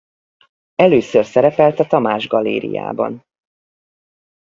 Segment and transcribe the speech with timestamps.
[0.75, 3.25] Először szerepelt a Tamás Galériában.